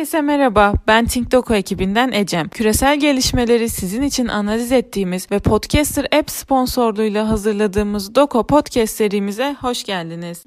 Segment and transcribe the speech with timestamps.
[0.00, 2.48] Herkese merhaba, ben TinkDoku ekibinden Ecem.
[2.48, 9.84] Küresel gelişmeleri sizin için analiz ettiğimiz ve Podcaster App sponsorluğuyla hazırladığımız Doko Podcast serimize hoş
[9.84, 10.44] geldiniz.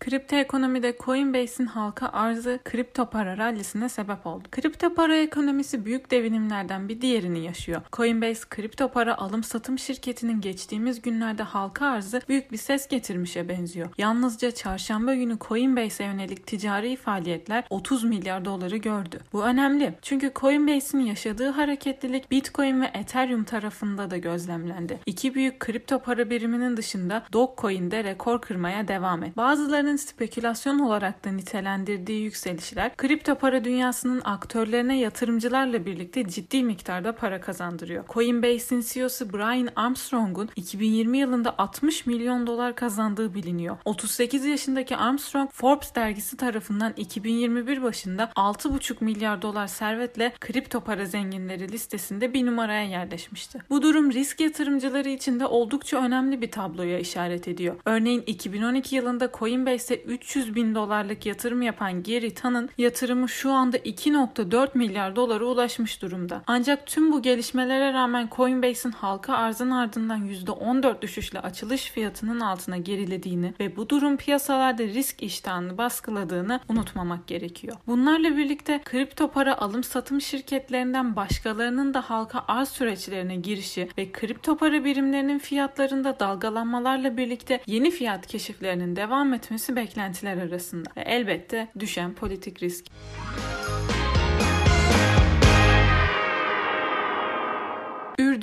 [0.00, 4.48] Kripto ekonomide Coinbase'in halka arzı kripto para rallisine sebep oldu.
[4.50, 7.82] Kripto para ekonomisi büyük devinimlerden bir diğerini yaşıyor.
[7.92, 13.88] Coinbase kripto para alım satım şirketinin geçtiğimiz günlerde halka arzı büyük bir ses getirmişe benziyor.
[13.98, 19.20] Yalnızca çarşamba günü Coinbase'e yönelik ticari faaliyetler 30 milyar doları gördü.
[19.32, 24.98] Bu önemli çünkü Coinbase'in yaşadığı hareketlilik Bitcoin ve Ethereum tarafında da gözlemlendi.
[25.06, 29.36] İki büyük kripto para biriminin dışında Dogecoin'de rekor kırmaya devam et.
[29.36, 37.40] Bazılarının spekülasyon olarak da nitelendirdiği yükselişler kripto para dünyasının aktörlerine yatırımcılarla birlikte ciddi miktarda para
[37.40, 38.04] kazandırıyor.
[38.08, 43.76] Coinbase'in CEO'su Brian Armstrong'un 2020 yılında 60 milyon dolar kazandığı biliniyor.
[43.84, 51.72] 38 yaşındaki Armstrong Forbes dergisi tarafından 2021 başında 6,5 milyar dolar servetle kripto para zenginleri
[51.72, 53.58] listesinde bir numaraya yerleşmişti.
[53.70, 57.76] Bu durum risk yatırımcıları için de oldukça önemli bir tabloya işaret ediyor.
[57.84, 63.76] Örneğin 2012 yılında Coinbase ise 300 bin dolarlık yatırım yapan Gary Tan'ın yatırımı şu anda
[63.76, 66.42] 2.4 milyar dolara ulaşmış durumda.
[66.46, 73.54] Ancak tüm bu gelişmelere rağmen Coinbase'in halka arzın ardından %14 düşüşle açılış fiyatının altına gerilediğini
[73.60, 77.76] ve bu durum piyasalarda risk iştahını baskıladığını unutmamak gerekiyor.
[77.86, 84.56] Bunlarla birlikte kripto para alım satım şirketlerinden başkalarının da halka arz süreçlerine girişi ve kripto
[84.56, 90.90] para birimlerinin fiyatlarında dalgalanmalarla birlikte yeni fiyat keşiflerinin devam etmesi beklentiler arasında.
[90.96, 92.86] Ve elbette düşen politik risk.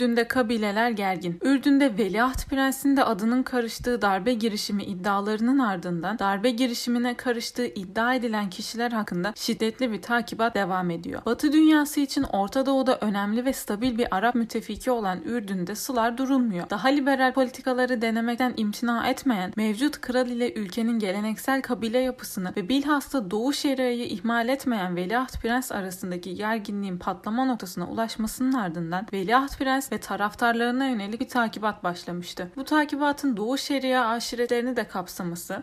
[0.07, 1.39] Ürdün'de kabileler gergin.
[1.43, 8.49] Ürdün'de Veliaht Prens'in de adının karıştığı darbe girişimi iddialarının ardından darbe girişimine karıştığı iddia edilen
[8.49, 11.21] kişiler hakkında şiddetli bir takibat devam ediyor.
[11.25, 16.69] Batı dünyası için Orta Doğu'da önemli ve stabil bir Arap müttefiki olan Ürdün'de sular durulmuyor.
[16.69, 23.31] Daha liberal politikaları denemekten imtina etmeyen mevcut kral ile ülkenin geleneksel kabile yapısını ve bilhassa
[23.31, 29.96] Doğu Şeria'yı ihmal etmeyen Veliaht Prens arasındaki gerginliğin patlama noktasına ulaşmasının ardından Veliaht Prens ve
[29.99, 32.51] taraftarlarına yönelik bir takibat başlamıştı.
[32.55, 35.61] Bu takibatın Doğu Şeria aşiretlerini de kapsaması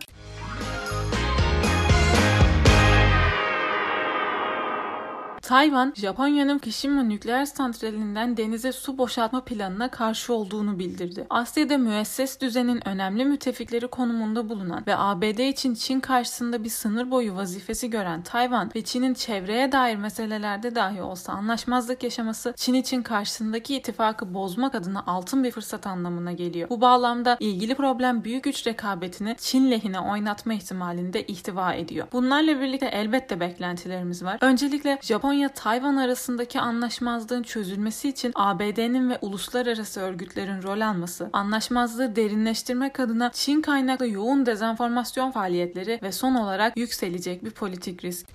[5.44, 11.26] Tayvan, Japonya'nın Fukushima nükleer santralinden denize su boşaltma planına karşı olduğunu bildirdi.
[11.30, 17.36] Asya'da müesses düzenin önemli müttefikleri konumunda bulunan ve ABD için Çin karşısında bir sınır boyu
[17.36, 23.76] vazifesi gören Tayvan ve Çin'in çevreye dair meselelerde dahi olsa anlaşmazlık yaşaması Çin için karşısındaki
[23.76, 26.68] ittifakı bozmak adına altın bir fırsat anlamına geliyor.
[26.68, 32.06] Bu bağlamda ilgili problem büyük güç rekabetini Çin lehine oynatma ihtimalinde ihtiva ediyor.
[32.12, 34.38] Bunlarla birlikte elbette beklentilerimiz var.
[34.40, 43.00] Öncelikle Japon Japonya-Tayvan arasındaki anlaşmazlığın çözülmesi için ABD'nin ve uluslararası örgütlerin rol alması, anlaşmazlığı derinleştirmek
[43.00, 48.26] adına Çin kaynaklı yoğun dezenformasyon faaliyetleri ve son olarak yükselecek bir politik risk.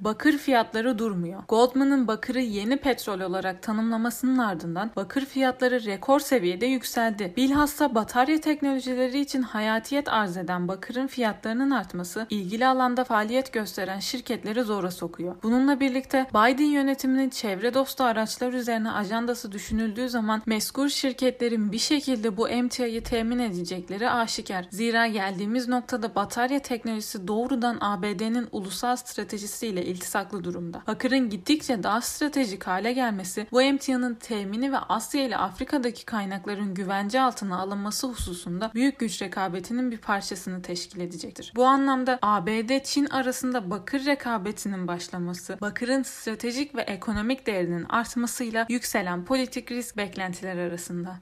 [0.00, 1.42] Bakır fiyatları durmuyor.
[1.48, 7.32] Goldman'ın bakırı yeni petrol olarak tanımlamasının ardından bakır fiyatları rekor seviyede yükseldi.
[7.36, 14.62] Bilhassa batarya teknolojileri için hayatiyet arz eden bakırın fiyatlarının artması ilgili alanda faaliyet gösteren şirketleri
[14.62, 15.34] zora sokuyor.
[15.42, 22.36] Bununla birlikte Biden yönetiminin çevre dostu araçlar üzerine ajandası düşünüldüğü zaman meskur şirketlerin bir şekilde
[22.36, 24.66] bu emtiayı temin edecekleri aşikar.
[24.70, 30.82] Zira geldiğimiz noktada batarya teknolojisi doğrudan ABD'nin ulusal stratejisiyle iltisaklı durumda.
[30.86, 37.20] Bakır'ın gittikçe daha stratejik hale gelmesi bu emtianın temini ve Asya ile Afrika'daki kaynakların güvence
[37.20, 41.52] altına alınması hususunda büyük güç rekabetinin bir parçasını teşkil edecektir.
[41.56, 49.72] Bu anlamda ABD-Çin arasında bakır rekabetinin başlaması, bakırın stratejik ve ekonomik değerinin artmasıyla yükselen politik
[49.72, 51.16] risk beklentiler arasında.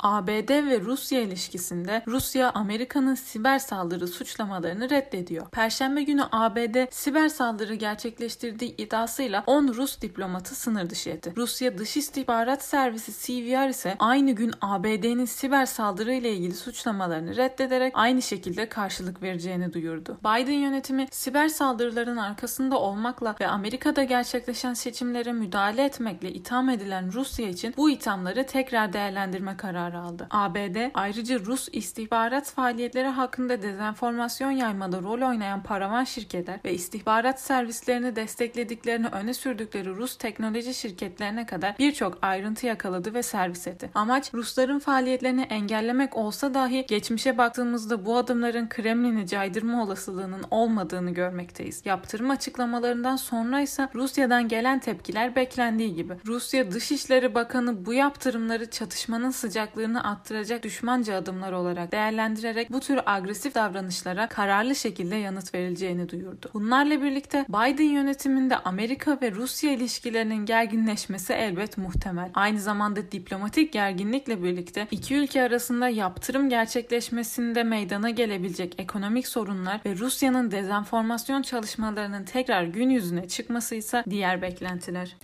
[0.00, 5.48] ABD ve Rusya ilişkisinde Rusya Amerika'nın siber saldırı suçlamalarını reddediyor.
[5.50, 11.32] Perşembe günü ABD siber saldırı gerçekleştirdiği iddiasıyla 10 Rus diplomatı sınır dışı etti.
[11.36, 17.92] Rusya Dış İstihbarat Servisi CVR ise aynı gün ABD'nin siber saldırı ile ilgili suçlamalarını reddederek
[17.96, 20.18] aynı şekilde karşılık vereceğini duyurdu.
[20.20, 27.48] Biden yönetimi siber saldırıların arkasında olmakla ve Amerika'da gerçekleşen seçimlere müdahale etmekle itham edilen Rusya
[27.48, 30.26] için bu ithamları tekrar değerlendirme kararı kararı aldı.
[30.30, 38.16] ABD ayrıca Rus istihbarat faaliyetleri hakkında dezenformasyon yaymada rol oynayan paravan şirketler ve istihbarat servislerini
[38.16, 43.90] desteklediklerini öne sürdükleri Rus teknoloji şirketlerine kadar birçok ayrıntı yakaladı ve servis etti.
[43.94, 51.82] Amaç Rusların faaliyetlerini engellemek olsa dahi geçmişe baktığımızda bu adımların Kremlin'i caydırma olasılığının olmadığını görmekteyiz.
[51.84, 56.14] Yaptırım açıklamalarından sonra ise Rusya'dan gelen tepkiler beklendiği gibi.
[56.26, 59.30] Rusya Dışişleri Bakanı bu yaptırımları çatışmanın
[59.78, 66.50] sıcaklığını arttıracak düşmanca adımlar olarak değerlendirerek bu tür agresif davranışlara kararlı şekilde yanıt verileceğini duyurdu.
[66.54, 72.30] Bunlarla birlikte Biden yönetiminde Amerika ve Rusya ilişkilerinin gerginleşmesi elbet muhtemel.
[72.34, 79.96] Aynı zamanda diplomatik gerginlikle birlikte iki ülke arasında yaptırım gerçekleşmesinde meydana gelebilecek ekonomik sorunlar ve
[79.96, 85.16] Rusya'nın dezenformasyon çalışmalarının tekrar gün yüzüne çıkması ise diğer beklentiler.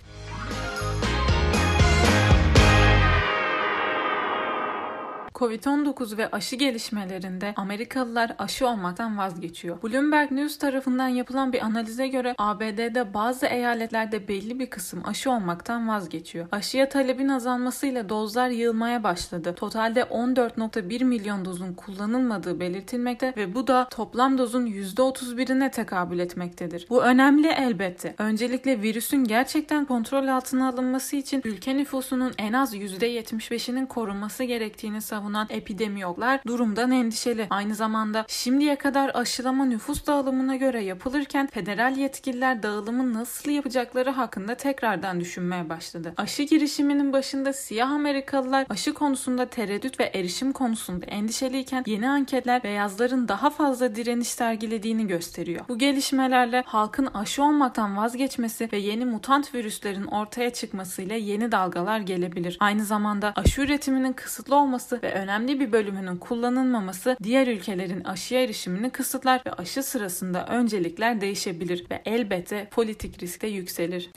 [5.35, 9.83] Covid-19 ve aşı gelişmelerinde Amerikalılar aşı olmaktan vazgeçiyor.
[9.83, 15.87] Bloomberg News tarafından yapılan bir analize göre ABD'de bazı eyaletlerde belli bir kısım aşı olmaktan
[15.87, 16.47] vazgeçiyor.
[16.51, 19.55] Aşıya talebin azalmasıyla dozlar yığılmaya başladı.
[19.55, 26.87] Totalde 14.1 milyon dozun kullanılmadığı belirtilmekte ve bu da toplam dozun %31'ine tekabül etmektedir.
[26.89, 28.15] Bu önemli elbette.
[28.17, 35.25] Öncelikle virüsün gerçekten kontrol altına alınması için ülke nüfusunun en az %75'inin korunması gerektiğini savunuyor
[35.35, 37.47] savunan epidemiyologlar durumdan endişeli.
[37.49, 44.55] Aynı zamanda şimdiye kadar aşılama nüfus dağılımına göre yapılırken federal yetkililer dağılımı nasıl yapacakları hakkında
[44.55, 46.13] tekrardan düşünmeye başladı.
[46.17, 53.27] Aşı girişiminin başında siyah Amerikalılar aşı konusunda tereddüt ve erişim konusunda endişeliyken yeni anketler beyazların
[53.27, 55.65] daha fazla direniş sergilediğini gösteriyor.
[55.69, 62.57] Bu gelişmelerle halkın aşı olmaktan vazgeçmesi ve yeni mutant virüslerin ortaya çıkmasıyla yeni dalgalar gelebilir.
[62.59, 68.89] Aynı zamanda aşı üretiminin kısıtlı olması ve önemli bir bölümünün kullanılmaması diğer ülkelerin aşıya erişimini
[68.89, 74.09] kısıtlar ve aşı sırasında öncelikler değişebilir ve elbette politik risk de yükselir.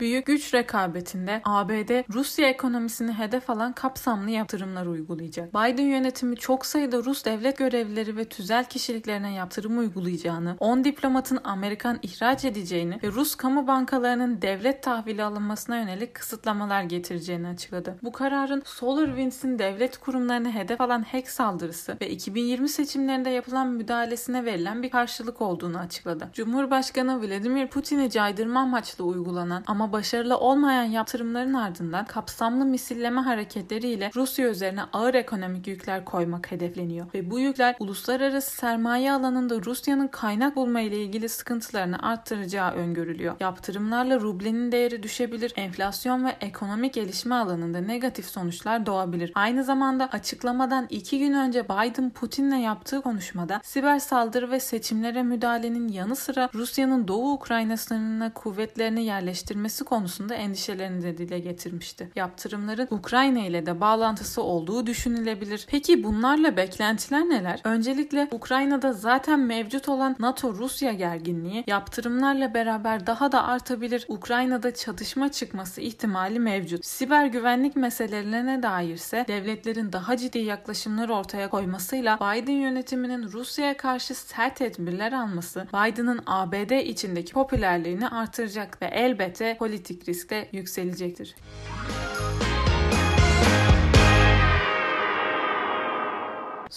[0.00, 5.54] Büyük güç rekabetinde ABD Rusya ekonomisini hedef alan kapsamlı yaptırımlar uygulayacak.
[5.54, 11.98] Biden yönetimi çok sayıda Rus devlet görevlileri ve tüzel kişiliklerine yaptırım uygulayacağını, 10 diplomatın Amerikan
[12.02, 17.96] ihraç edeceğini ve Rus kamu bankalarının devlet tahvili alınmasına yönelik kısıtlamalar getireceğini açıkladı.
[18.02, 24.82] Bu kararın SolarWinds'in devlet kurumlarını hedef alan hack saldırısı ve 2020 seçimlerinde yapılan müdahalesine verilen
[24.82, 26.28] bir karşılık olduğunu açıkladı.
[26.32, 34.48] Cumhurbaşkanı Vladimir Putin'i caydırma amaçlı uygulanan ama başarılı olmayan yaptırımların ardından kapsamlı misilleme hareketleriyle Rusya
[34.48, 40.80] üzerine ağır ekonomik yükler koymak hedefleniyor ve bu yükler uluslararası sermaye alanında Rusya'nın kaynak bulma
[40.80, 43.36] ile ilgili sıkıntılarını arttıracağı öngörülüyor.
[43.40, 49.32] Yaptırımlarla rublenin değeri düşebilir, enflasyon ve ekonomik gelişme alanında negatif sonuçlar doğabilir.
[49.34, 55.88] Aynı zamanda açıklamadan iki gün önce Biden Putin'le yaptığı konuşmada siber saldırı ve seçimlere müdahalenin
[55.88, 62.10] yanı sıra Rusya'nın Doğu Ukrayna sınırına kuvvetlerini yerleştirmesi konusunda endişelerini de dile getirmişti.
[62.16, 65.66] Yaptırımların Ukrayna ile de bağlantısı olduğu düşünülebilir.
[65.70, 67.60] Peki bunlarla beklentiler neler?
[67.64, 74.04] Öncelikle Ukrayna'da zaten mevcut olan NATO-Rusya gerginliği yaptırımlarla beraber daha da artabilir.
[74.08, 76.86] Ukrayna'da çatışma çıkması ihtimali mevcut.
[76.86, 84.56] Siber güvenlik meselelerine dairse devletlerin daha ciddi yaklaşımlar ortaya koymasıyla Biden yönetiminin Rusya'ya karşı sert
[84.56, 91.34] tedbirler alması Biden'ın ABD içindeki popülerliğini artıracak ve elbette politik risk de yükselecektir.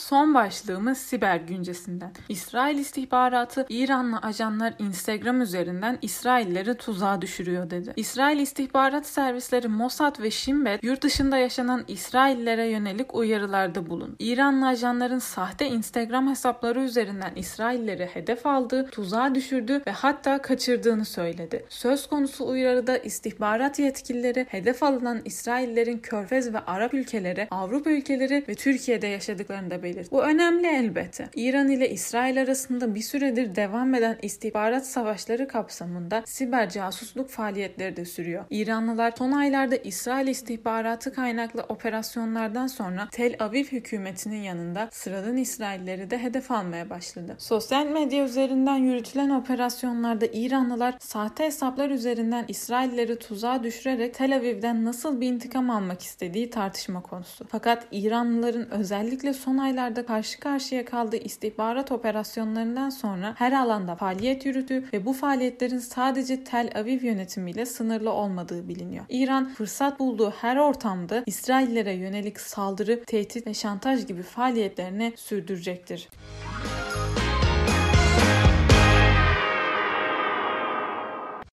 [0.10, 2.12] Son başlığımız siber güncesinden.
[2.30, 7.94] İsrail istihbaratı İranlı ajanlar Instagram üzerinden İsrailleri tuzağa düşürüyor dedi.
[7.96, 14.16] İsrail istihbarat servisleri Mossad ve Shin Bet yurt dışında yaşanan İsraillere yönelik uyarılarda bulun.
[14.20, 21.66] İranlı ajanların sahte Instagram hesapları üzerinden İsrailleri hedef aldığı, tuzağa düşürdü ve hatta kaçırdığını söyledi.
[21.70, 28.56] Söz konusu uyarıda istihbarat yetkilileri hedef alınan İsraillerin Körfez ve Arap ülkeleri, Avrupa ülkeleri ve
[28.56, 29.97] Türkiye'de yaşadıklarını da belirtti.
[30.12, 31.30] Bu önemli elbette.
[31.36, 38.06] İran ile İsrail arasında bir süredir devam eden istihbarat savaşları kapsamında siber casusluk faaliyetleri de
[38.06, 38.46] sürüyor.
[38.50, 46.18] İranlılar son aylarda İsrail istihbaratı kaynaklı operasyonlardan sonra Tel Aviv hükümetinin yanında sıradan İsrailleri de
[46.18, 47.36] hedef almaya başladı.
[47.38, 55.22] Sosyal medya üzerinden yürütülen operasyonlarda İranlılar sahte hesaplar üzerinden İsrailleri tuzağa düşürerek Tel Aviv'den nasıl
[55.22, 57.46] bir intikam almak istediği tartışma konusu.
[57.50, 64.46] Fakat İranlıların özellikle son aylarda yıllarda karşı karşıya kaldığı istihbarat operasyonlarından sonra her alanda faaliyet
[64.46, 69.06] yürüdü ve bu faaliyetlerin sadece Tel Aviv yönetimiyle sınırlı olmadığı biliniyor.
[69.10, 76.10] İran fırsat bulduğu her ortamda İsraillere yönelik saldırı, tehdit ve şantaj gibi faaliyetlerini sürdürecektir.